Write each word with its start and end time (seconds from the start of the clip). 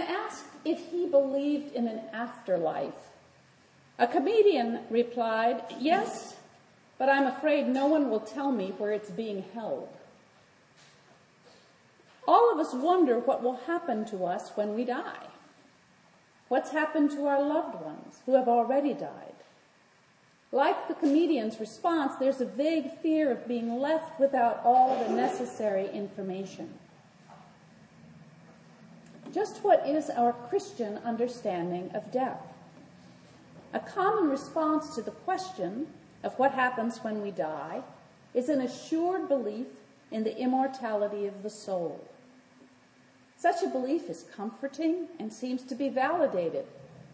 when 0.00 0.08
asked 0.08 0.46
if 0.64 0.90
he 0.90 1.06
believed 1.06 1.74
in 1.74 1.86
an 1.86 2.00
afterlife, 2.12 3.10
a 3.98 4.06
comedian 4.06 4.80
replied, 4.88 5.62
Yes, 5.78 6.36
but 6.98 7.08
I'm 7.08 7.26
afraid 7.26 7.68
no 7.68 7.86
one 7.86 8.08
will 8.08 8.20
tell 8.20 8.50
me 8.50 8.72
where 8.78 8.92
it's 8.92 9.10
being 9.10 9.44
held. 9.54 9.88
All 12.26 12.52
of 12.52 12.58
us 12.58 12.72
wonder 12.72 13.18
what 13.18 13.42
will 13.42 13.56
happen 13.66 14.04
to 14.06 14.24
us 14.24 14.52
when 14.54 14.74
we 14.74 14.84
die. 14.84 15.26
What's 16.48 16.70
happened 16.70 17.10
to 17.12 17.26
our 17.26 17.42
loved 17.42 17.82
ones 17.82 18.20
who 18.26 18.34
have 18.34 18.48
already 18.48 18.94
died? 18.94 19.34
Like 20.52 20.88
the 20.88 20.94
comedian's 20.94 21.60
response, 21.60 22.14
there's 22.18 22.40
a 22.40 22.46
vague 22.46 22.98
fear 23.02 23.30
of 23.30 23.46
being 23.46 23.78
left 23.78 24.18
without 24.18 24.60
all 24.64 25.04
the 25.04 25.14
necessary 25.14 25.88
information. 25.90 26.79
Just 29.32 29.62
what 29.62 29.86
is 29.86 30.10
our 30.10 30.32
Christian 30.32 30.98
understanding 31.04 31.90
of 31.94 32.10
death? 32.10 32.42
A 33.72 33.78
common 33.78 34.28
response 34.28 34.94
to 34.94 35.02
the 35.02 35.12
question 35.12 35.86
of 36.24 36.36
what 36.38 36.52
happens 36.52 36.98
when 36.98 37.22
we 37.22 37.30
die 37.30 37.82
is 38.34 38.48
an 38.48 38.60
assured 38.60 39.28
belief 39.28 39.66
in 40.10 40.24
the 40.24 40.36
immortality 40.36 41.26
of 41.26 41.44
the 41.44 41.50
soul. 41.50 42.04
Such 43.36 43.62
a 43.62 43.68
belief 43.68 44.10
is 44.10 44.24
comforting 44.34 45.06
and 45.20 45.32
seems 45.32 45.62
to 45.62 45.74
be 45.76 45.88
validated 45.88 46.66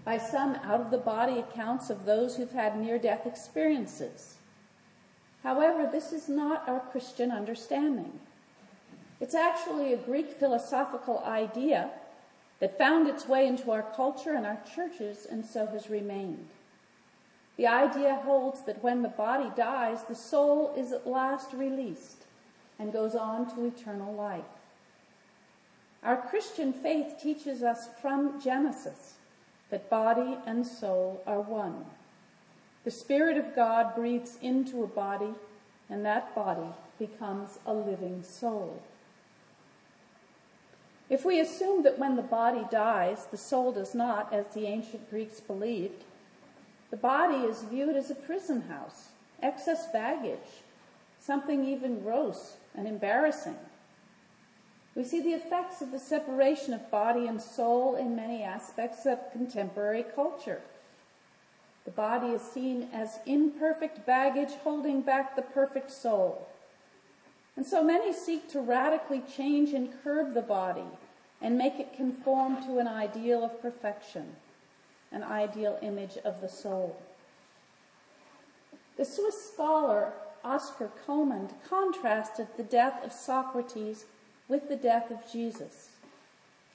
by 0.05 0.16
some 0.16 0.55
out 0.65 0.80
of 0.80 0.91
the 0.91 0.98
body 0.98 1.38
accounts 1.38 1.91
of 1.91 2.07
those 2.07 2.37
who've 2.37 2.52
had 2.52 2.80
near 2.80 2.98
death 2.98 3.27
experiences. 3.27 4.37
However, 5.43 5.87
this 5.91 6.12
is 6.12 6.29
not 6.29 6.69
our 6.69 6.80
Christian 6.80 7.30
understanding. 7.30 8.19
It's 9.21 9.35
actually 9.35 9.93
a 9.93 9.98
Greek 9.98 10.30
philosophical 10.33 11.23
idea 11.24 11.91
that 12.60 12.78
found 12.78 13.09
its 13.09 13.28
way 13.28 13.46
into 13.46 13.70
our 13.70 13.83
culture 13.83 14.34
and 14.34 14.46
our 14.46 14.59
churches 14.74 15.27
and 15.30 15.45
so 15.45 15.66
has 15.66 15.91
remained. 15.91 16.49
The 17.57 17.66
idea 17.66 18.21
holds 18.24 18.62
that 18.62 18.82
when 18.82 19.02
the 19.02 19.09
body 19.09 19.51
dies, 19.57 20.04
the 20.04 20.15
soul 20.15 20.74
is 20.77 20.93
at 20.93 21.07
last 21.07 21.52
released 21.52 22.24
and 22.79 22.93
goes 22.93 23.15
on 23.15 23.54
to 23.54 23.65
eternal 23.65 24.15
life. 24.15 24.45
Our 26.02 26.16
Christian 26.16 26.73
faith 26.73 27.16
teaches 27.21 27.62
us 27.62 27.88
from 28.01 28.40
Genesis 28.40 29.15
that 29.71 29.90
body 29.90 30.37
and 30.46 30.66
soul 30.66 31.23
are 31.27 31.40
one. 31.40 31.84
The 32.84 32.90
Spirit 32.90 33.37
of 33.37 33.57
God 33.57 33.95
breathes 33.96 34.38
into 34.40 34.84
a 34.84 34.87
body, 34.87 35.34
and 35.90 36.04
that 36.04 36.34
body 36.34 36.68
becomes 36.99 37.59
a 37.66 37.74
living 37.74 38.23
soul. 38.23 38.80
If 41.09 41.24
we 41.24 41.38
assume 41.38 41.85
that 41.85 41.99
when 41.99 42.16
the 42.16 42.23
body 42.23 42.66
dies, 42.71 43.26
the 43.30 43.37
soul 43.37 43.73
does 43.73 43.95
not, 43.95 44.32
as 44.32 44.46
the 44.49 44.66
ancient 44.66 45.09
Greeks 45.09 45.38
believed, 45.38 46.04
the 46.90 46.96
body 46.96 47.46
is 47.46 47.62
viewed 47.62 47.96
as 47.96 48.10
a 48.10 48.15
prison 48.15 48.62
house, 48.62 49.09
excess 49.43 49.90
baggage, 49.93 50.62
something 51.21 51.65
even 51.65 52.01
gross 52.01 52.57
and 52.74 52.88
embarrassing. 52.88 53.57
We 54.96 55.04
see 55.04 55.21
the 55.21 55.34
effects 55.34 55.82
of 55.82 55.93
the 55.93 55.99
separation 55.99 56.73
of 56.73 56.90
body 56.90 57.27
and 57.27 57.40
soul 57.40 57.96
in 57.96 58.16
many 58.16 58.43
aspects 58.43 59.04
of 59.04 59.30
contemporary 59.30 60.04
culture. 60.15 60.62
The 61.84 61.90
body 61.90 62.29
is 62.29 62.43
seen 62.43 62.88
as 62.93 63.21
imperfect 63.27 64.06
baggage 64.06 64.54
holding 64.65 65.03
back 65.03 65.37
the 65.37 65.43
perfect 65.43 65.91
soul. 65.91 66.49
And 67.56 67.65
so 67.65 67.82
many 67.82 68.12
seek 68.12 68.50
to 68.50 68.60
radically 68.60 69.22
change 69.34 69.72
and 69.72 69.93
curb 70.04 70.34
the 70.34 70.43
body 70.43 70.84
and 71.41 71.56
make 71.56 71.78
it 71.78 71.97
conform 71.97 72.62
to 72.65 72.78
an 72.78 72.87
ideal 72.87 73.44
of 73.44 73.60
perfection, 73.62 74.37
an 75.10 75.22
ideal 75.22 75.78
image 75.82 76.19
of 76.25 76.41
the 76.41 76.49
soul. 76.49 77.00
The 78.97 79.04
Swiss 79.04 79.53
scholar 79.53 80.12
Oscar 80.44 80.91
Cullmann 81.05 81.50
contrasted 81.69 82.47
the 82.56 82.62
death 82.62 83.05
of 83.05 83.12
Socrates 83.12 84.05
with 84.49 84.69
the 84.69 84.77
death 84.77 85.11
of 85.11 85.31
Jesus. 85.31 85.91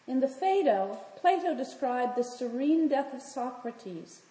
In 0.08 0.20
the 0.20 0.28
Phaedo, 0.28 0.98
Plato 1.16 1.56
described 1.56 2.16
the 2.16 2.24
serene 2.24 2.88
death 2.88 3.14
of 3.14 3.22
Socrates, 3.22 4.22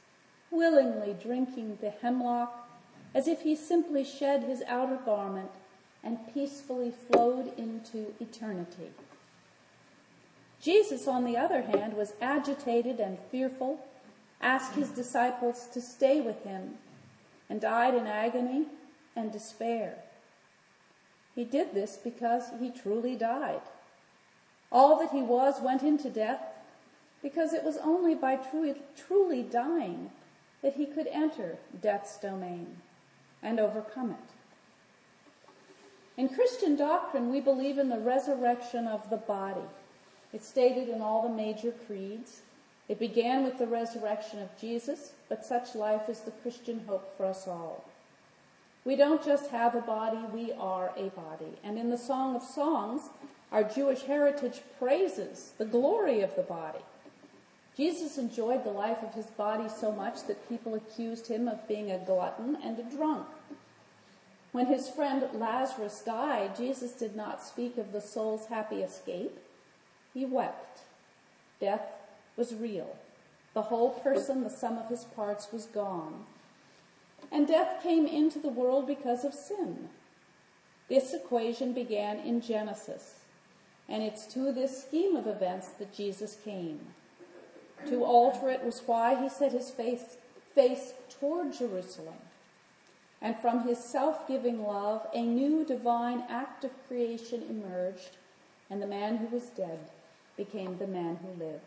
willingly 0.51 1.15
drinking 1.21 1.79
the 1.81 1.91
hemlock 1.91 2.69
as 3.15 3.27
if 3.27 3.43
he 3.43 3.57
simply 3.57 4.05
shed 4.05 4.43
his 4.43 4.63
outer 4.69 4.99
garment 5.05 5.51
and 6.03 6.19
peacefully 6.33 6.91
flowed 6.91 7.53
into 7.59 8.15
eternity. 8.21 8.91
Jesus, 10.61 11.09
on 11.09 11.25
the 11.25 11.37
other 11.37 11.63
hand, 11.63 11.95
was 11.95 12.15
agitated 12.21 13.01
and 13.01 13.19
fearful, 13.31 13.81
asked 14.41 14.75
his 14.75 14.91
disciples 14.91 15.67
to 15.73 15.81
stay 15.81 16.21
with 16.21 16.45
him, 16.45 16.75
and 17.49 17.61
died 17.61 17.95
in 17.95 18.07
agony 18.07 18.67
and 19.17 19.33
despair. 19.33 19.97
He 21.35 21.45
did 21.45 21.75
this 21.75 21.97
because 21.97 22.45
he 22.61 22.71
truly 22.71 23.17
died. 23.17 23.63
All 24.71 24.99
that 24.99 25.11
he 25.11 25.23
was 25.23 25.61
went 25.61 25.83
into 25.83 26.11
death 26.11 26.43
because 27.23 27.53
it 27.53 27.65
was 27.65 27.77
only 27.79 28.15
by 28.15 28.37
truly, 28.37 29.43
dying 29.43 30.11
that 30.63 30.75
he 30.75 30.87
could 30.87 31.07
enter 31.09 31.59
death's 31.81 32.19
domain 32.19 32.77
and 33.43 33.59
overcome 33.59 34.11
it. 34.11 34.40
In 36.21 36.29
Christian 36.29 36.77
doctrine, 36.77 37.31
we 37.31 37.41
believe 37.41 37.79
in 37.79 37.89
the 37.89 37.99
resurrection 37.99 38.87
of 38.87 39.09
the 39.09 39.17
body. 39.17 39.65
It's 40.35 40.47
stated 40.47 40.91
in 40.91 41.01
all 41.01 41.23
the 41.23 41.35
major 41.35 41.73
creeds. 41.87 42.43
It 42.91 42.99
began 42.99 43.43
with 43.43 43.57
the 43.57 43.67
resurrection 43.67 44.43
of 44.43 44.55
Jesus, 44.61 45.13
but 45.31 45.47
such 45.47 45.75
life 45.75 46.11
is 46.11 46.21
the 46.21 46.31
Christian 46.43 46.85
hope 46.87 47.17
for 47.17 47.25
us 47.25 47.49
all. 47.49 47.87
We 48.85 48.97
don't 48.97 49.25
just 49.25 49.51
have 49.51 49.75
a 49.75 49.81
body, 49.81 50.19
we 50.31 50.53
are 50.53 50.93
a 50.95 51.09
body. 51.09 51.57
And 51.65 51.79
in 51.79 51.89
the 51.89 51.97
Song 51.97 52.37
of 52.37 52.43
Songs, 52.43 53.09
our 53.51 53.65
Jewish 53.65 54.03
heritage 54.03 54.61
praises 54.79 55.53
the 55.57 55.65
glory 55.65 56.21
of 56.21 56.37
the 56.37 56.43
body. 56.43 56.85
Jesus 57.79 58.19
enjoyed 58.19 58.63
the 58.63 58.71
life 58.73 59.03
of 59.03 59.15
his 59.15 59.29
body 59.29 59.71
so 59.71 59.91
much 59.91 60.27
that 60.27 60.51
people 60.51 60.75
accused 60.75 61.29
him 61.29 61.49
of 61.49 61.67
being 61.67 61.91
a 61.91 62.05
glutton 62.05 62.59
and 62.63 62.79
a 62.79 62.83
drunk. 62.95 63.27
When 64.53 64.67
his 64.67 64.89
friend 64.89 65.25
Lazarus 65.33 66.03
died, 66.05 66.57
Jesus 66.57 66.93
did 66.93 67.15
not 67.15 67.43
speak 67.43 67.79
of 67.79 67.93
the 67.93 68.01
soul's 68.01 68.47
happy 68.47 68.83
escape. 68.83 69.39
He 70.13 70.25
wept. 70.25 70.81
Death 71.61 71.87
was 72.37 72.55
real. 72.55 72.97
The 73.55 73.63
whole 73.63 73.91
person, 73.91 74.43
the 74.43 74.51
sum 74.51 74.79
of 74.79 74.89
his 74.89 75.05
parts, 75.05 75.53
was 75.53 75.67
gone. 75.67 76.25
And 77.31 77.47
death 77.47 77.83
came 77.83 78.07
into 78.07 78.39
the 78.39 78.49
world 78.49 78.87
because 78.87 79.25
of 79.25 79.35
sin. 79.35 79.89
This 80.89 81.15
equation 81.15 81.73
began 81.73 82.19
in 82.19 82.41
Genesis, 82.41 83.21
and 83.89 84.03
it's 84.03 84.27
to 84.35 84.51
this 84.51 84.83
scheme 84.83 85.15
of 85.15 85.29
events 85.29 85.69
that 85.79 85.95
Jesus 85.95 86.37
came. 86.45 86.81
To 87.89 88.05
alter 88.05 88.51
it 88.51 88.65
was 88.65 88.83
why 88.87 89.21
he 89.21 89.29
set 89.29 89.53
his 89.53 89.71
face, 89.71 90.17
face 90.55 90.93
toward 91.09 91.53
Jerusalem. 91.53 92.19
And 93.23 93.37
from 93.37 93.67
his 93.67 93.79
self 93.79 94.27
giving 94.27 94.63
love, 94.63 95.07
a 95.15 95.23
new 95.23 95.65
divine 95.65 96.25
act 96.29 96.65
of 96.65 96.89
creation 96.89 97.43
emerged, 97.49 98.17
and 98.71 98.81
the 98.81 98.87
man 98.87 99.19
who 99.19 99.27
was 99.27 99.49
dead 99.51 99.79
became 100.37 100.79
the 100.79 100.87
man 100.87 101.19
who 101.23 101.45
lived. 101.45 101.61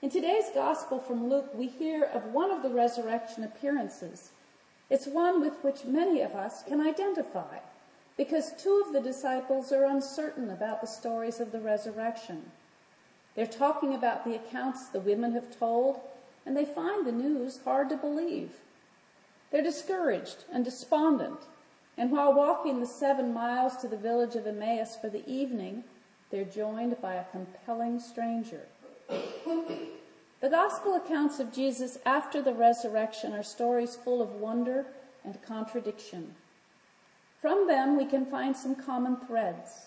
In 0.00 0.10
today's 0.10 0.50
gospel 0.54 0.98
from 0.98 1.28
Luke, 1.28 1.50
we 1.54 1.68
hear 1.68 2.04
of 2.04 2.32
one 2.32 2.50
of 2.50 2.62
the 2.62 2.70
resurrection 2.70 3.44
appearances. 3.44 4.30
It's 4.90 5.06
one 5.06 5.40
with 5.40 5.62
which 5.62 5.84
many 5.84 6.22
of 6.22 6.34
us 6.34 6.62
can 6.64 6.80
identify 6.80 7.58
because 8.16 8.52
two 8.58 8.82
of 8.86 8.92
the 8.92 9.00
disciples 9.00 9.72
are 9.72 9.84
uncertain 9.84 10.50
about 10.50 10.80
the 10.80 10.86
stories 10.86 11.38
of 11.38 11.52
the 11.52 11.60
resurrection. 11.60 12.50
They're 13.34 13.46
talking 13.46 13.94
about 13.94 14.24
the 14.24 14.34
accounts 14.34 14.88
the 14.88 15.00
women 15.00 15.32
have 15.32 15.58
told, 15.58 16.00
and 16.44 16.56
they 16.56 16.64
find 16.64 17.06
the 17.06 17.12
news 17.12 17.60
hard 17.64 17.88
to 17.90 17.96
believe. 17.96 18.50
They're 19.52 19.62
discouraged 19.62 20.46
and 20.50 20.64
despondent, 20.64 21.40
and 21.98 22.10
while 22.10 22.32
walking 22.32 22.80
the 22.80 22.86
seven 22.86 23.34
miles 23.34 23.76
to 23.76 23.86
the 23.86 23.98
village 23.98 24.34
of 24.34 24.46
Emmaus 24.46 24.96
for 24.96 25.10
the 25.10 25.28
evening, 25.30 25.84
they're 26.30 26.44
joined 26.44 26.98
by 27.02 27.14
a 27.14 27.24
compelling 27.24 28.00
stranger. 28.00 28.62
The 29.08 30.48
gospel 30.48 30.94
accounts 30.94 31.38
of 31.38 31.52
Jesus 31.52 31.98
after 32.06 32.40
the 32.40 32.54
resurrection 32.54 33.34
are 33.34 33.42
stories 33.42 33.94
full 33.94 34.22
of 34.22 34.30
wonder 34.30 34.86
and 35.22 35.40
contradiction. 35.42 36.34
From 37.42 37.68
them, 37.68 37.98
we 37.98 38.06
can 38.06 38.24
find 38.24 38.56
some 38.56 38.74
common 38.74 39.18
threads. 39.18 39.86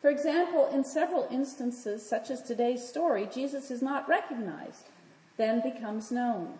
For 0.00 0.08
example, 0.08 0.68
in 0.72 0.84
several 0.84 1.26
instances, 1.30 2.08
such 2.08 2.30
as 2.30 2.42
today's 2.42 2.86
story, 2.86 3.28
Jesus 3.32 3.70
is 3.70 3.82
not 3.82 4.08
recognized, 4.08 4.84
then 5.36 5.60
becomes 5.60 6.12
known. 6.12 6.58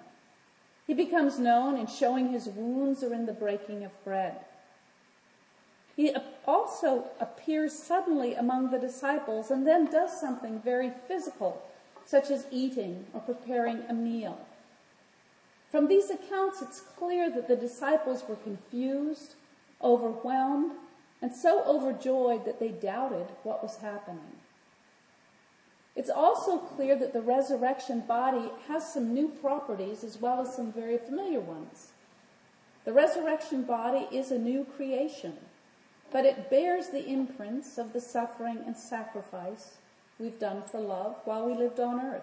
He 0.93 1.05
becomes 1.05 1.39
known 1.39 1.79
in 1.79 1.87
showing 1.87 2.33
his 2.33 2.49
wounds 2.49 3.03
or 3.03 3.15
in 3.15 3.25
the 3.25 3.33
breaking 3.33 3.83
of 3.83 4.05
bread. 4.05 4.37
He 5.97 6.15
also 6.47 7.05
appears 7.19 7.73
suddenly 7.73 8.35
among 8.35 8.71
the 8.71 8.79
disciples 8.79 9.51
and 9.51 9.67
then 9.67 9.87
does 9.87 10.21
something 10.21 10.61
very 10.61 10.93
physical, 11.09 11.63
such 12.05 12.31
as 12.31 12.45
eating 12.51 13.07
or 13.15 13.21
preparing 13.21 13.85
a 13.89 13.95
meal. 13.95 14.39
From 15.71 15.89
these 15.89 16.11
accounts, 16.11 16.61
it's 16.61 16.81
clear 16.81 17.31
that 17.31 17.49
the 17.49 17.57
disciples 17.57 18.25
were 18.29 18.37
confused, 18.37 19.37
overwhelmed, 19.83 20.73
and 21.23 21.35
so 21.35 21.65
overjoyed 21.65 22.45
that 22.45 22.61
they 22.61 22.69
doubted 22.69 23.29
what 23.45 23.63
was 23.63 23.77
happening. 23.77 24.42
It's 25.95 26.11
also 26.11 26.59
clear 26.59 26.97
that 26.97 27.13
the 27.13 27.21
resurrection 27.21 28.01
body 28.01 28.51
has 28.69 28.93
some 28.93 29.13
new 29.13 29.29
properties 29.29 30.03
as 30.05 30.19
well 30.19 30.41
as 30.41 30.55
some 30.55 30.73
very 30.73 30.99
familiar 30.99 31.41
ones. 31.41 31.89
The 32.85 32.93
resurrection 32.93 33.63
body 33.63 34.09
is 34.11 34.31
a 34.31 34.39
new 34.39 34.65
creation 34.65 35.37
but 36.13 36.27
it 36.27 36.51
bears 36.51 36.89
the 36.89 37.09
imprints 37.09 37.79
of 37.79 37.93
the 37.93 38.01
suffering 38.01 38.63
and 38.67 38.77
sacrifice 38.77 39.79
we've 40.21 40.39
done 40.39 40.63
for 40.63 40.79
love 40.79 41.17
while 41.25 41.47
we 41.47 41.55
lived 41.55 41.81
on 41.81 41.99
earth. 41.99 42.23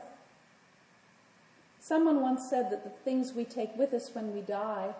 Someone 1.81 2.21
once 2.21 2.48
said 2.48 2.69
that 2.71 2.83
the 2.83 2.89
things 2.89 3.33
we 3.33 3.45
take 3.45 3.75
with 3.75 3.94
us 3.94 4.12
when 4.13 4.33
we 4.33 4.42
die 4.42 4.94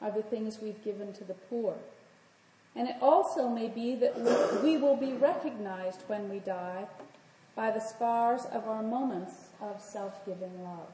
are 0.00 0.10
the 0.10 0.22
things 0.22 0.58
we've 0.60 0.82
given 0.82 1.12
to 1.12 1.24
the 1.24 1.34
poor. 1.34 1.74
And 2.74 2.88
it 2.88 2.96
also 3.02 3.48
may 3.48 3.68
be 3.68 3.94
that 3.96 4.62
we 4.62 4.78
will 4.78 4.96
be 4.96 5.12
recognized 5.12 6.02
when 6.06 6.30
we 6.30 6.38
die 6.38 6.86
by 7.60 7.70
the 7.70 7.78
scars 7.78 8.46
of 8.52 8.66
our 8.66 8.82
moments 8.82 9.34
of 9.60 9.82
self-giving 9.82 10.64
love. 10.64 10.88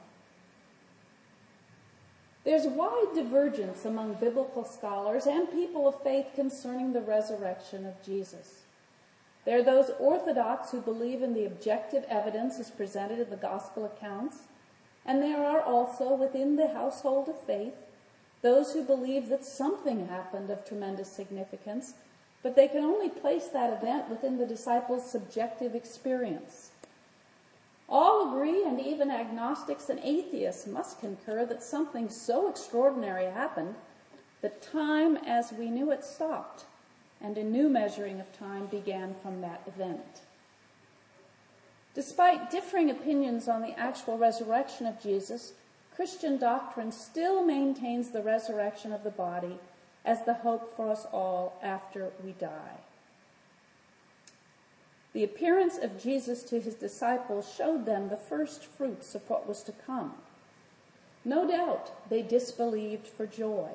There's 2.43 2.67
wide 2.67 3.13
divergence 3.15 3.85
among 3.85 4.15
biblical 4.15 4.65
scholars 4.65 5.27
and 5.27 5.49
people 5.49 5.87
of 5.87 6.03
faith 6.03 6.25
concerning 6.35 6.91
the 6.91 6.99
resurrection 6.99 7.85
of 7.85 8.03
Jesus. 8.03 8.63
There 9.45 9.57
are 9.57 9.63
those 9.63 9.91
Orthodox 9.97 10.71
who 10.71 10.81
believe 10.81 11.21
in 11.21 11.33
the 11.33 11.45
objective 11.45 12.03
evidence 12.09 12.59
as 12.59 12.69
presented 12.69 13.19
in 13.19 13.29
the 13.29 13.37
gospel 13.37 13.85
accounts, 13.85 14.39
and 15.05 15.23
there 15.23 15.45
are 15.45 15.61
also 15.61 16.15
within 16.15 16.57
the 16.57 16.73
household 16.73 17.29
of 17.29 17.39
faith 17.39 17.75
those 18.41 18.73
who 18.73 18.83
believe 18.83 19.29
that 19.29 19.45
something 19.45 20.07
happened 20.07 20.49
of 20.49 20.65
tremendous 20.65 21.09
significance, 21.09 21.93
but 22.43 22.55
they 22.55 22.67
can 22.67 22.83
only 22.83 23.09
place 23.09 23.47
that 23.47 23.73
event 23.73 24.09
within 24.09 24.37
the 24.37 24.45
disciples' 24.45 25.09
subjective 25.09 25.75
experience. 25.75 26.71
All 27.89 28.29
agree, 28.29 28.63
and 28.65 28.79
even 28.79 29.09
agnostics 29.09 29.89
and 29.89 29.99
atheists 30.03 30.67
must 30.67 30.99
concur 30.99 31.45
that 31.45 31.63
something 31.63 32.09
so 32.09 32.49
extraordinary 32.49 33.25
happened 33.25 33.75
that 34.41 34.61
time 34.61 35.17
as 35.17 35.51
we 35.51 35.69
knew 35.69 35.91
it 35.91 36.03
stopped, 36.03 36.65
and 37.21 37.37
a 37.37 37.43
new 37.43 37.69
measuring 37.69 38.19
of 38.19 38.37
time 38.37 38.67
began 38.67 39.15
from 39.15 39.41
that 39.41 39.61
event. 39.65 40.21
Despite 41.95 42.51
differing 42.51 42.91
opinions 42.91 43.47
on 43.47 43.61
the 43.61 43.77
actual 43.79 44.17
resurrection 44.17 44.85
of 44.85 45.01
Jesus, 45.01 45.53
Christian 45.95 46.37
doctrine 46.37 46.91
still 46.91 47.43
maintains 47.43 48.11
the 48.11 48.21
resurrection 48.21 48.93
of 48.93 49.03
the 49.03 49.09
body 49.09 49.57
as 50.07 50.23
the 50.23 50.35
hope 50.35 50.75
for 50.75 50.89
us 50.89 51.05
all 51.11 51.59
after 51.61 52.11
we 52.23 52.31
die. 52.31 52.79
The 55.13 55.25
appearance 55.25 55.77
of 55.77 56.01
Jesus 56.01 56.43
to 56.43 56.61
his 56.61 56.75
disciples 56.75 57.53
showed 57.53 57.85
them 57.85 58.07
the 58.07 58.15
first 58.15 58.63
fruits 58.63 59.13
of 59.15 59.29
what 59.29 59.47
was 59.47 59.63
to 59.63 59.73
come. 59.73 60.13
No 61.25 61.45
doubt 61.47 62.09
they 62.09 62.21
disbelieved 62.21 63.05
for 63.05 63.27
joy. 63.27 63.69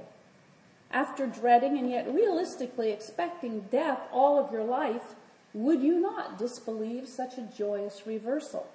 After 0.90 1.26
dreading 1.26 1.76
and 1.76 1.90
yet 1.90 2.12
realistically 2.12 2.90
expecting 2.90 3.66
death 3.70 4.00
all 4.10 4.38
of 4.38 4.52
your 4.52 4.64
life, 4.64 5.14
would 5.52 5.82
you 5.82 6.00
not 6.00 6.38
disbelieve 6.38 7.08
such 7.08 7.36
a 7.36 7.50
joyous 7.56 8.06
reversal? 8.06 8.66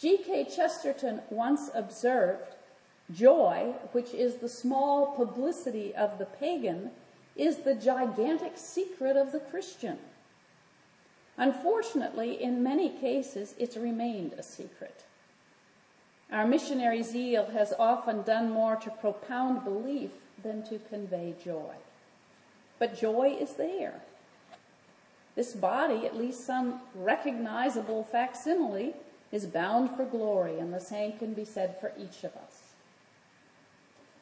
G.K. 0.00 0.48
Chesterton 0.54 1.20
once 1.30 1.70
observed, 1.74 2.54
Joy, 3.14 3.74
which 3.92 4.12
is 4.12 4.36
the 4.36 4.48
small 4.48 5.14
publicity 5.14 5.94
of 5.94 6.18
the 6.18 6.26
pagan, 6.26 6.90
is 7.36 7.58
the 7.58 7.74
gigantic 7.74 8.52
secret 8.56 9.16
of 9.16 9.32
the 9.32 9.40
Christian. 9.40 9.98
Unfortunately, 11.38 12.42
in 12.42 12.62
many 12.62 12.90
cases, 12.90 13.54
it's 13.58 13.76
remained 13.76 14.34
a 14.34 14.42
secret. 14.42 15.04
Our 16.30 16.46
missionary 16.46 17.02
zeal 17.02 17.46
has 17.52 17.72
often 17.78 18.22
done 18.22 18.50
more 18.50 18.76
to 18.76 18.90
propound 18.90 19.64
belief 19.64 20.10
than 20.42 20.62
to 20.68 20.78
convey 20.78 21.34
joy. 21.42 21.74
But 22.78 22.98
joy 22.98 23.36
is 23.40 23.54
there. 23.54 24.02
This 25.34 25.54
body, 25.54 26.04
at 26.04 26.16
least 26.16 26.44
some 26.44 26.80
recognizable 26.94 28.04
facsimile, 28.04 28.94
is 29.30 29.46
bound 29.46 29.90
for 29.96 30.04
glory, 30.04 30.58
and 30.58 30.74
the 30.74 30.80
same 30.80 31.16
can 31.18 31.32
be 31.32 31.44
said 31.44 31.80
for 31.80 31.92
each 31.96 32.24
of 32.24 32.34
us. 32.36 32.67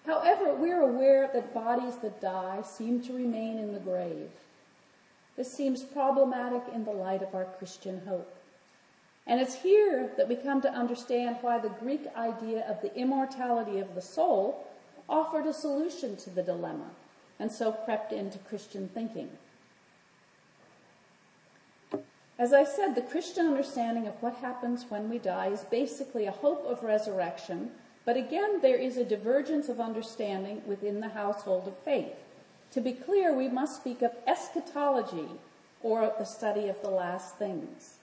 However, 0.07 0.55
we're 0.55 0.83
aware 0.83 1.29
that 1.33 1.53
bodies 1.53 1.97
that 1.97 2.21
die 2.21 2.63
seem 2.63 3.03
to 3.03 3.13
remain 3.13 3.59
in 3.59 3.73
the 3.73 3.81
grave. 3.81 4.31
This 5.37 5.53
seems 5.53 5.83
problematic 5.83 6.63
in 6.73 6.85
the 6.85 6.93
light 6.93 7.23
of 7.23 7.35
our 7.35 7.45
Christian 7.59 8.03
hope. 8.07 8.33
And 9.27 9.41
it's 9.41 9.57
here 9.63 10.11
that 10.17 10.29
we 10.29 10.37
come 10.37 10.63
to 10.63 10.73
understand 10.73 11.39
why 11.41 11.59
the 11.59 11.69
Greek 11.69 12.07
idea 12.17 12.65
of 12.69 12.81
the 12.81 12.95
immortality 12.97 13.81
of 13.81 13.95
the 13.95 14.01
soul 14.01 14.67
offered 15.09 15.47
a 15.47 15.53
solution 15.53 16.17
to 16.17 16.31
the 16.31 16.43
dilemma 16.43 16.91
and 17.39 17.51
so 17.51 17.73
crept 17.73 18.13
into 18.13 18.39
Christian 18.39 18.89
thinking. 18.89 19.29
As 22.39 22.53
I 22.53 22.65
said, 22.65 22.95
the 22.95 23.03
Christian 23.03 23.47
understanding 23.47 24.07
of 24.07 24.23
what 24.23 24.37
happens 24.37 24.87
when 24.89 25.09
we 25.09 25.19
die 25.19 25.49
is 25.49 25.65
basically 25.65 26.27
a 26.27 26.31
hope 26.31 26.65
of 26.67 26.83
resurrection, 26.83 27.71
but 28.07 28.17
again, 28.17 28.61
there 28.63 28.79
is 28.79 28.97
a 28.97 29.05
divergence 29.05 29.69
of 29.69 29.81
understanding 29.81 30.63
within 30.65 31.01
the 31.01 31.09
household 31.09 31.67
of 31.67 31.77
faith. 31.81 32.15
To 32.71 32.81
be 32.81 32.93
clear, 32.93 33.35
we 33.35 33.49
must 33.49 33.77
speak 33.77 34.01
of 34.01 34.13
eschatology, 34.29 35.29
or 35.83 36.13
the 36.19 36.25
study 36.25 36.69
of 36.69 36.81
the 36.83 36.89
last 36.91 37.37
things. 37.37 37.97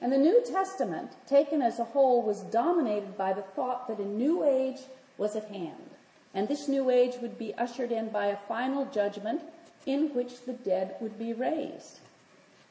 And 0.00 0.10
the 0.10 0.18
New 0.18 0.42
Testament, 0.44 1.12
taken 1.28 1.60
as 1.60 1.78
a 1.78 1.84
whole, 1.84 2.22
was 2.22 2.40
dominated 2.40 3.16
by 3.18 3.34
the 3.34 3.42
thought 3.42 3.88
that 3.88 3.98
a 3.98 4.04
new 4.04 4.42
age 4.42 4.80
was 5.18 5.36
at 5.36 5.48
hand. 5.48 5.90
And 6.34 6.48
this 6.48 6.66
new 6.66 6.90
age 6.90 7.16
would 7.20 7.38
be 7.38 7.54
ushered 7.54 7.92
in 7.92 8.08
by 8.08 8.26
a 8.26 8.38
final 8.48 8.86
judgment 8.86 9.42
in 9.84 10.14
which 10.14 10.44
the 10.44 10.52
dead 10.52 10.96
would 11.00 11.18
be 11.18 11.32
raised. 11.32 12.00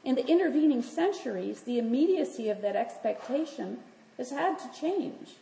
In 0.04 0.16
the 0.16 0.28
intervening 0.28 0.84
centuries, 0.84 1.62
the 1.62 1.80
immediacy 1.80 2.50
of 2.50 2.62
that 2.62 2.76
expectation 2.76 3.80
has 4.18 4.32
had 4.32 4.58
to 4.60 4.80
change. 4.80 5.36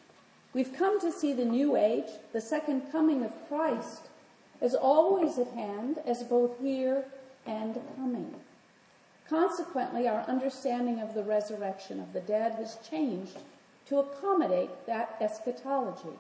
We've 0.54 0.74
come 0.74 1.00
to 1.02 1.12
see 1.12 1.34
the 1.34 1.46
new 1.46 1.76
age, 1.76 2.10
the 2.32 2.42
second 2.42 2.92
coming 2.92 3.24
of 3.24 3.48
Christ, 3.48 4.10
as 4.62 4.76
always 4.76 5.40
at 5.40 5.48
hand 5.48 5.98
as 6.06 6.24
both 6.24 6.60
here 6.60 7.06
and 7.46 7.80
coming. 7.96 8.36
Consequently, 9.28 10.08
our 10.08 10.22
understanding 10.28 11.00
of 11.00 11.14
the 11.16 11.24
resurrection 11.24 12.00
of 12.00 12.14
the 12.14 12.22
dead 12.22 12.54
has 12.54 12.78
changed 12.88 13.38
to 13.88 14.00
accommodate 14.00 14.70
that 14.86 15.16
eschatology. 15.20 16.20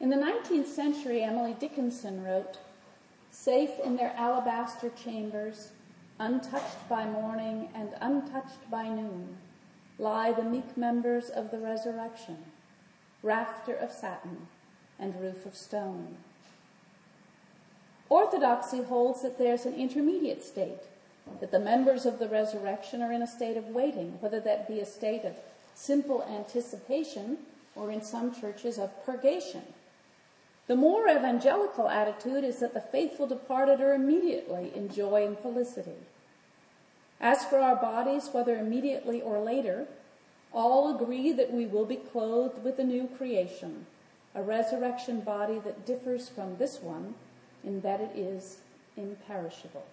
In 0.00 0.10
the 0.10 0.16
19th 0.16 0.66
century, 0.66 1.22
Emily 1.22 1.54
Dickinson 1.58 2.24
wrote, 2.24 2.58
Safe 3.30 3.78
in 3.84 3.96
their 3.96 4.12
alabaster 4.16 4.90
chambers, 4.90 5.70
untouched 6.18 6.88
by 6.88 7.04
morning 7.04 7.68
and 7.74 7.90
untouched 8.00 8.70
by 8.70 8.88
noon, 8.88 9.36
lie 9.98 10.32
the 10.32 10.42
meek 10.42 10.76
members 10.76 11.28
of 11.28 11.50
the 11.50 11.58
resurrection, 11.58 12.38
rafter 13.22 13.74
of 13.74 13.90
satin, 13.90 14.46
and 14.98 15.20
roof 15.20 15.44
of 15.46 15.54
stone. 15.54 16.16
Orthodoxy 18.08 18.82
holds 18.82 19.22
that 19.22 19.38
there's 19.38 19.66
an 19.66 19.74
intermediate 19.74 20.42
state, 20.42 20.82
that 21.40 21.50
the 21.50 21.58
members 21.58 22.06
of 22.06 22.18
the 22.18 22.28
resurrection 22.28 23.02
are 23.02 23.12
in 23.12 23.22
a 23.22 23.26
state 23.26 23.56
of 23.56 23.66
waiting, 23.68 24.16
whether 24.20 24.40
that 24.40 24.66
be 24.66 24.80
a 24.80 24.86
state 24.86 25.24
of 25.24 25.34
simple 25.74 26.24
anticipation 26.24 27.38
or 27.76 27.90
in 27.90 28.02
some 28.02 28.34
churches 28.34 28.78
of 28.78 29.04
purgation. 29.04 29.62
The 30.66 30.76
more 30.76 31.08
evangelical 31.08 31.88
attitude 31.88 32.44
is 32.44 32.60
that 32.60 32.74
the 32.74 32.80
faithful 32.80 33.26
departed 33.26 33.80
are 33.80 33.94
immediately 33.94 34.72
in 34.74 34.92
joy 34.92 35.26
and 35.26 35.38
felicity. 35.38 35.96
As 37.20 37.44
for 37.44 37.58
our 37.58 37.76
bodies, 37.76 38.30
whether 38.32 38.56
immediately 38.56 39.20
or 39.20 39.38
later, 39.40 39.86
all 40.52 40.94
agree 40.94 41.32
that 41.32 41.52
we 41.52 41.66
will 41.66 41.84
be 41.84 41.96
clothed 41.96 42.62
with 42.62 42.78
a 42.78 42.84
new 42.84 43.08
creation 43.16 43.86
a 44.34 44.42
resurrection 44.42 45.20
body 45.20 45.58
that 45.58 45.84
differs 45.84 46.28
from 46.28 46.56
this 46.58 46.80
one 46.80 47.14
in 47.64 47.80
that 47.80 48.00
it 48.00 48.12
is 48.14 48.58
imperishable. 48.96 49.84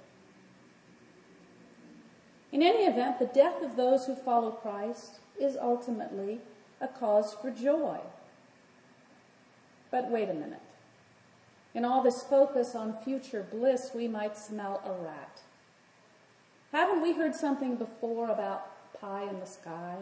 In 2.52 2.62
any 2.62 2.86
event, 2.86 3.18
the 3.18 3.26
death 3.26 3.64
of 3.64 3.76
those 3.76 4.06
who 4.06 4.16
follow 4.16 4.52
Christ 4.52 5.16
is 5.40 5.58
ultimately 5.58 6.40
a 6.80 6.88
cause 6.88 7.34
for 7.34 7.50
joy. 7.50 8.00
But 9.90 10.12
wait 10.12 10.30
a 10.30 10.34
minute. 10.34 10.62
In 11.74 11.84
all 11.84 12.04
this 12.04 12.24
focus 12.24 12.76
on 12.76 12.96
future 13.04 13.46
bliss, 13.50 13.92
we 13.96 14.08
might 14.08 14.38
smell 14.38 14.82
a 14.86 15.04
rat. 15.04 15.42
Haven't 16.76 17.02
we 17.02 17.14
heard 17.14 17.34
something 17.34 17.78
before 17.78 18.30
about 18.30 18.68
pie 19.00 19.30
in 19.30 19.40
the 19.40 19.46
sky? 19.46 19.96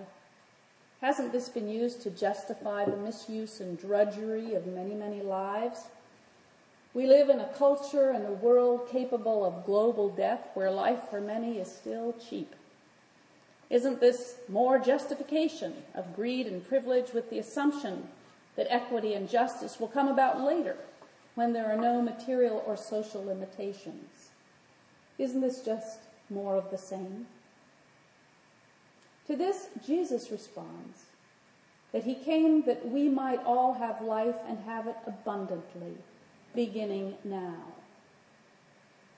Hasn't 1.02 1.32
this 1.32 1.48
been 1.48 1.70
used 1.70 2.02
to 2.02 2.10
justify 2.10 2.84
the 2.84 2.98
misuse 2.98 3.60
and 3.60 3.80
drudgery 3.80 4.56
of 4.56 4.66
many, 4.66 4.96
many 4.96 5.22
lives? 5.22 5.84
We 6.96 7.06
live 7.06 7.30
in 7.30 7.40
a 7.40 7.54
culture 7.60 8.10
and 8.10 8.26
a 8.26 8.32
world 8.32 8.90
capable 8.90 9.46
of 9.46 9.68
global 9.68 10.10
death 10.10 10.50
where 10.56 10.72
life 10.72 11.02
for 11.12 11.22
many 11.22 11.60
is 11.60 11.72
still 11.72 12.16
cheap. 12.28 12.56
Isn't 13.70 14.00
this 14.00 14.38
more 14.50 14.80
justification 14.80 15.76
of 15.94 16.16
greed 16.16 16.48
and 16.48 16.68
privilege 16.68 17.14
with 17.14 17.30
the 17.30 17.38
assumption 17.38 18.08
that 18.56 18.66
equity 18.72 19.14
and 19.14 19.30
justice 19.30 19.80
will 19.80 19.90
come 19.90 20.08
about 20.08 20.42
later 20.42 20.78
when 21.36 21.54
there 21.54 21.72
are 21.72 21.80
no 21.80 22.02
material 22.02 22.64
or 22.66 22.76
social 22.76 23.24
limitations? 23.24 24.32
Isn't 25.20 25.42
this 25.42 25.62
just 25.62 26.00
more 26.30 26.56
of 26.56 26.72
the 26.72 26.78
same? 26.78 27.28
To 29.28 29.36
this, 29.36 29.68
Jesus 29.86 30.32
responds 30.32 31.04
that 31.94 32.04
he 32.04 32.16
came 32.16 32.64
that 32.64 32.90
we 32.90 33.08
might 33.08 33.44
all 33.46 33.74
have 33.76 34.02
life 34.02 34.36
and 34.48 34.60
have 34.66 34.88
it 34.88 34.98
abundantly, 35.06 35.96
beginning 36.56 37.16
now. 37.24 37.56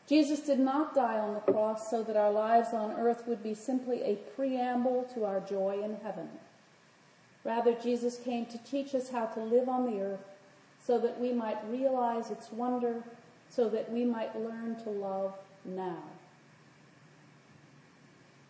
Jesus 0.07 0.41
did 0.41 0.59
not 0.59 0.93
die 0.93 1.17
on 1.17 1.33
the 1.33 1.51
cross 1.51 1.89
so 1.89 2.03
that 2.03 2.17
our 2.17 2.31
lives 2.31 2.73
on 2.73 2.91
earth 2.91 3.23
would 3.27 3.41
be 3.41 3.55
simply 3.55 4.03
a 4.03 4.15
preamble 4.35 5.09
to 5.15 5.25
our 5.25 5.39
joy 5.39 5.81
in 5.83 5.97
heaven. 6.03 6.29
Rather, 7.43 7.73
Jesus 7.73 8.17
came 8.17 8.45
to 8.47 8.57
teach 8.59 8.93
us 8.93 9.09
how 9.09 9.25
to 9.25 9.39
live 9.39 9.67
on 9.67 9.85
the 9.85 10.01
earth 10.01 10.25
so 10.85 10.99
that 10.99 11.19
we 11.19 11.31
might 11.31 11.57
realize 11.69 12.29
its 12.29 12.51
wonder, 12.51 13.03
so 13.49 13.69
that 13.69 13.91
we 13.91 14.05
might 14.05 14.39
learn 14.39 14.75
to 14.83 14.89
love 14.89 15.33
now. 15.63 16.03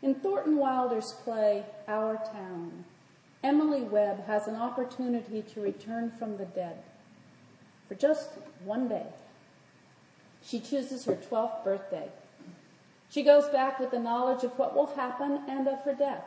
In 0.06 0.14
Thornton 0.14 0.58
Wilder's 0.58 1.14
play, 1.24 1.64
Our 1.88 2.18
Town, 2.18 2.86
Emily 3.44 3.82
Webb 3.82 4.28
has 4.28 4.48
an 4.48 4.56
opportunity 4.56 5.42
to 5.42 5.62
return 5.62 6.12
from 6.12 6.38
the 6.38 6.46
dead 6.46 6.84
for 7.88 7.96
just 7.96 8.30
one 8.64 8.88
day. 8.88 9.08
She 10.44 10.60
chooses 10.60 11.06
her 11.06 11.16
12th 11.16 11.64
birthday. 11.64 12.10
She 13.10 13.24
goes 13.24 13.50
back 13.50 13.80
with 13.80 13.90
the 13.90 13.98
knowledge 13.98 14.44
of 14.44 14.52
what 14.60 14.76
will 14.76 14.94
happen 14.96 15.42
and 15.48 15.68
of 15.68 15.82
her 15.82 15.96
death. 15.96 16.26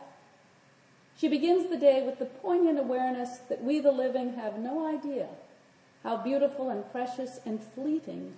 She 1.17 1.29
begins 1.29 1.71
the 1.71 1.79
day 1.79 2.03
with 2.05 2.19
the 2.19 2.25
poignant 2.25 2.81
awareness 2.81 3.39
that 3.49 3.63
we, 3.63 3.79
the 3.79 3.93
living, 3.93 4.35
have 4.35 4.59
no 4.59 4.89
idea 4.89 5.29
how 6.03 6.17
beautiful 6.17 6.69
and 6.69 6.91
precious 6.91 7.39
and 7.47 7.63
fleeting 7.63 8.35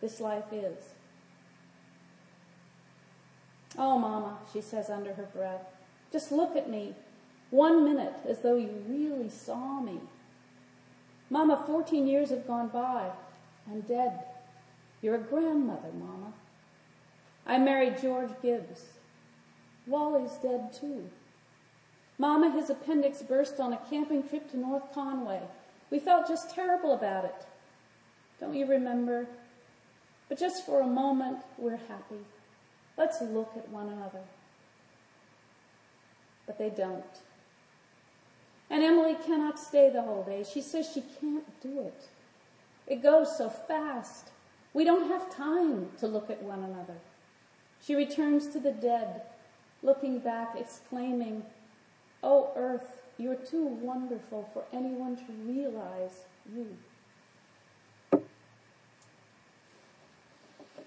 this 0.00 0.20
life 0.20 0.52
is. 0.52 0.93
Oh, 3.76 3.98
Mama, 3.98 4.38
she 4.52 4.60
says 4.60 4.88
under 4.88 5.14
her 5.14 5.28
breath, 5.34 5.62
just 6.12 6.30
look 6.30 6.56
at 6.56 6.70
me 6.70 6.94
one 7.50 7.84
minute 7.84 8.14
as 8.28 8.40
though 8.40 8.56
you 8.56 8.84
really 8.88 9.28
saw 9.28 9.80
me. 9.80 10.00
Mama, 11.30 11.62
14 11.66 12.06
years 12.06 12.30
have 12.30 12.46
gone 12.46 12.68
by. 12.68 13.10
I'm 13.70 13.80
dead. 13.80 14.24
You're 15.02 15.16
a 15.16 15.18
grandmother, 15.18 15.92
Mama. 15.92 16.32
I 17.46 17.58
married 17.58 18.00
George 18.00 18.30
Gibbs. 18.42 18.84
Wally's 19.86 20.32
dead 20.42 20.72
too. 20.72 21.08
Mama, 22.18 22.50
his 22.52 22.70
appendix 22.70 23.22
burst 23.22 23.58
on 23.58 23.72
a 23.72 23.80
camping 23.90 24.22
trip 24.22 24.50
to 24.50 24.58
North 24.58 24.92
Conway. 24.94 25.40
We 25.90 25.98
felt 25.98 26.28
just 26.28 26.54
terrible 26.54 26.94
about 26.94 27.24
it. 27.24 27.46
Don't 28.40 28.54
you 28.54 28.66
remember? 28.66 29.26
But 30.28 30.38
just 30.38 30.64
for 30.64 30.80
a 30.80 30.86
moment, 30.86 31.38
we're 31.58 31.76
happy. 31.76 32.24
Let's 32.96 33.20
look 33.20 33.52
at 33.56 33.68
one 33.68 33.88
another. 33.88 34.20
But 36.46 36.58
they 36.58 36.70
don't. 36.70 37.04
And 38.70 38.82
Emily 38.82 39.16
cannot 39.26 39.58
stay 39.58 39.90
the 39.90 40.02
whole 40.02 40.22
day. 40.24 40.44
She 40.44 40.60
says 40.60 40.90
she 40.92 41.02
can't 41.20 41.60
do 41.60 41.80
it. 41.80 42.08
It 42.86 43.02
goes 43.02 43.36
so 43.36 43.48
fast. 43.48 44.28
We 44.72 44.84
don't 44.84 45.08
have 45.08 45.34
time 45.34 45.88
to 45.98 46.06
look 46.06 46.30
at 46.30 46.42
one 46.42 46.62
another. 46.62 46.96
She 47.82 47.94
returns 47.94 48.48
to 48.48 48.60
the 48.60 48.72
dead, 48.72 49.22
looking 49.82 50.18
back, 50.18 50.56
exclaiming, 50.58 51.44
Oh, 52.22 52.50
earth, 52.56 53.02
you're 53.18 53.34
too 53.34 53.66
wonderful 53.66 54.48
for 54.52 54.64
anyone 54.72 55.16
to 55.16 55.32
realize 55.44 56.24
you. 56.52 56.76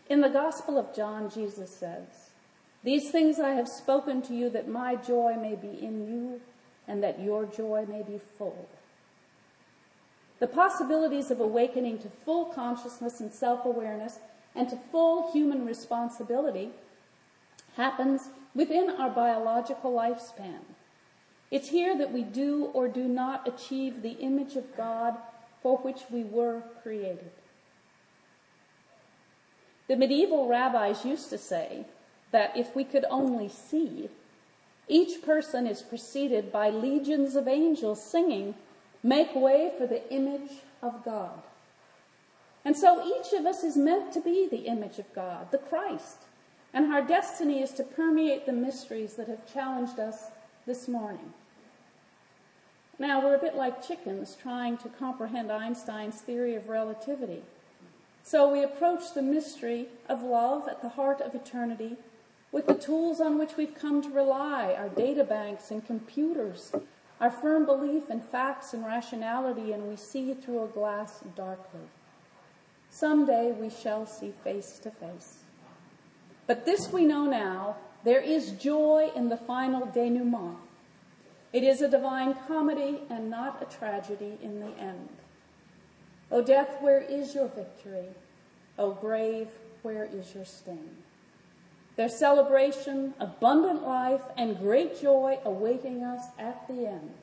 In 0.09 0.21
the 0.21 0.29
Gospel 0.29 0.77
of 0.77 0.95
John, 0.95 1.29
Jesus 1.29 1.69
says, 1.69 2.31
These 2.83 3.11
things 3.11 3.39
I 3.39 3.51
have 3.51 3.67
spoken 3.67 4.21
to 4.23 4.33
you 4.33 4.49
that 4.51 4.69
my 4.69 4.95
joy 4.95 5.35
may 5.35 5.55
be 5.55 5.83
in 5.83 6.07
you 6.07 6.41
and 6.87 7.03
that 7.03 7.19
your 7.19 7.45
joy 7.45 7.85
may 7.87 8.03
be 8.03 8.19
full. 8.37 8.69
The 10.39 10.47
possibilities 10.47 11.31
of 11.31 11.39
awakening 11.39 11.99
to 11.99 12.09
full 12.23 12.45
consciousness 12.45 13.19
and 13.19 13.33
self-awareness 13.33 14.19
and 14.55 14.69
to 14.69 14.79
full 14.91 15.31
human 15.31 15.65
responsibility 15.65 16.69
happens 17.75 18.29
within 18.55 18.89
our 18.89 19.09
biological 19.09 19.91
lifespan. 19.91 20.59
It's 21.51 21.69
here 21.69 21.97
that 21.97 22.11
we 22.11 22.23
do 22.23 22.65
or 22.73 22.87
do 22.87 23.07
not 23.07 23.47
achieve 23.47 24.01
the 24.01 24.11
image 24.11 24.55
of 24.55 24.75
God 24.77 25.17
for 25.61 25.77
which 25.77 26.01
we 26.11 26.23
were 26.23 26.61
created. 26.81 27.31
The 29.87 29.95
medieval 29.95 30.47
rabbis 30.47 31.05
used 31.05 31.29
to 31.29 31.37
say 31.37 31.85
that 32.31 32.55
if 32.57 32.75
we 32.75 32.83
could 32.83 33.05
only 33.09 33.47
see, 33.47 34.09
each 34.87 35.21
person 35.23 35.67
is 35.67 35.81
preceded 35.81 36.51
by 36.51 36.69
legions 36.69 37.35
of 37.35 37.47
angels 37.47 38.03
singing, 38.03 38.55
Make 39.03 39.35
way 39.35 39.71
for 39.77 39.87
the 39.87 40.11
image 40.11 40.51
of 40.81 41.05
God. 41.05 41.41
And 42.65 42.75
so 42.75 43.05
each 43.05 43.31
of 43.31 43.45
us 43.45 43.63
is 43.63 43.77
meant 43.77 44.11
to 44.13 44.19
be 44.19 44.47
the 44.49 44.65
image 44.67 44.99
of 44.99 45.13
God, 45.13 45.51
the 45.51 45.57
Christ. 45.57 46.23
And 46.73 46.91
our 46.91 47.01
destiny 47.01 47.61
is 47.61 47.71
to 47.73 47.83
permeate 47.83 48.45
the 48.45 48.53
mysteries 48.53 49.13
that 49.13 49.27
have 49.27 49.51
challenged 49.51 49.99
us 49.99 50.31
this 50.65 50.87
morning. 50.87 51.33
Now, 52.99 53.23
we're 53.23 53.35
a 53.35 53.39
bit 53.39 53.55
like 53.55 53.87
chickens 53.87 54.35
trying 54.41 54.77
to 54.79 54.89
comprehend 54.89 55.51
Einstein's 55.51 56.19
theory 56.19 56.55
of 56.55 56.67
relativity. 56.67 57.43
So 58.27 58.51
we 58.51 58.61
approach 58.61 59.13
the 59.13 59.21
mystery 59.21 59.87
of 60.09 60.21
love 60.21 60.67
at 60.67 60.81
the 60.81 60.89
heart 60.89 61.21
of 61.21 61.33
eternity 61.33 61.95
with 62.51 62.67
the 62.67 62.73
tools 62.73 63.21
on 63.21 63.37
which 63.37 63.55
we've 63.55 63.73
come 63.73 64.01
to 64.01 64.09
rely 64.09 64.73
our 64.73 64.89
data 64.89 65.23
banks 65.23 65.71
and 65.71 65.85
computers, 65.87 66.73
our 67.21 67.31
firm 67.31 67.65
belief 67.65 68.09
in 68.09 68.19
facts 68.19 68.73
and 68.73 68.85
rationality, 68.85 69.71
and 69.71 69.87
we 69.87 69.95
see 69.95 70.33
through 70.33 70.65
a 70.65 70.67
glass 70.67 71.21
darkly. 71.37 71.87
Someday 72.89 73.53
we 73.53 73.69
shall 73.69 74.05
see 74.05 74.33
face 74.43 74.77
to 74.79 74.91
face. 74.91 75.37
But 76.47 76.65
this 76.65 76.91
we 76.91 77.05
know 77.05 77.23
now 77.27 77.77
there 78.03 78.19
is 78.19 78.51
joy 78.51 79.09
in 79.15 79.29
the 79.29 79.37
final 79.37 79.85
denouement. 79.85 80.57
It 81.53 81.63
is 81.63 81.81
a 81.81 81.87
divine 81.87 82.35
comedy 82.45 83.03
and 83.09 83.29
not 83.29 83.61
a 83.61 83.73
tragedy 83.73 84.37
in 84.43 84.59
the 84.59 84.77
end. 84.77 85.07
O 86.37 86.41
death, 86.43 86.79
where 86.81 87.01
is 87.01 87.33
your 87.33 87.47
victory? 87.47 88.09
O 88.77 88.91
grave, 88.91 89.47
where 89.81 90.03
is 90.03 90.35
your 90.35 90.45
sting? 90.45 90.87
Their 91.95 92.09
celebration, 92.09 93.15
abundant 93.19 93.81
life, 93.81 94.21
and 94.37 94.59
great 94.59 95.01
joy 95.01 95.39
awaiting 95.43 96.03
us 96.03 96.25
at 96.37 96.67
the 96.67 96.85
end. 96.85 97.15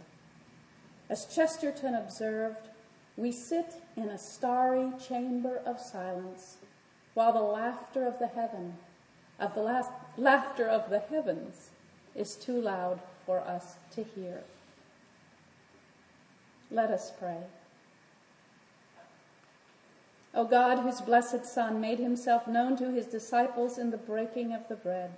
As 1.09 1.26
Chesterton 1.26 1.94
observed, 1.94 2.66
we 3.16 3.30
sit 3.30 3.75
in 3.97 4.09
a 4.09 4.18
starry 4.18 4.90
chamber 4.99 5.61
of 5.64 5.78
silence 5.78 6.56
while 7.14 7.33
the 7.33 7.38
laughter 7.38 8.09
of 8.09 8.18
the 8.18 8.26
heaven, 8.26 8.75
of 9.38 9.54
the 9.54 9.62
la- 9.62 9.92
laughter 10.16 10.66
of 10.66 10.90
the 10.90 10.99
heavens 10.99 11.71
is 12.16 12.35
too 12.35 12.61
loud 12.61 12.99
for 13.25 13.38
us 13.38 13.76
to 13.92 14.02
hear. 14.02 14.42
Let 16.68 16.90
us 16.90 17.12
pray. 17.16 17.38
O 20.35 20.45
God, 20.45 20.81
whose 20.81 21.00
blessed 21.00 21.47
Son 21.47 21.81
made 21.81 22.00
himself 22.00 22.49
known 22.49 22.76
to 22.79 22.91
his 22.91 23.07
disciples 23.07 23.79
in 23.79 23.91
the 23.91 23.97
breaking 23.97 24.53
of 24.53 24.67
the 24.69 24.75
bread, 24.75 25.12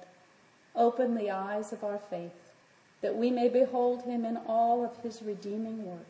open 0.74 1.14
the 1.14 1.30
eyes 1.30 1.72
of 1.72 1.82
our 1.82 1.98
faith, 2.10 2.52
that 3.00 3.16
we 3.16 3.30
may 3.30 3.48
behold 3.48 4.02
him 4.02 4.24
in 4.26 4.36
all 4.46 4.84
of 4.84 5.02
his 5.02 5.22
redeeming 5.22 5.86
work, 5.86 6.06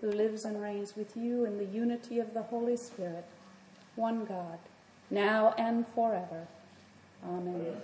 who 0.00 0.10
lives 0.10 0.44
and 0.44 0.60
reigns 0.60 0.94
with 0.96 1.16
you 1.16 1.44
in 1.44 1.56
the 1.56 1.64
unity 1.64 2.18
of 2.18 2.34
the 2.34 2.42
Holy 2.42 2.76
Spirit, 2.76 3.24
one 3.94 4.26
God, 4.26 4.58
now 5.10 5.54
and 5.56 5.86
forever. 5.94 6.46
Amen. 7.24 7.76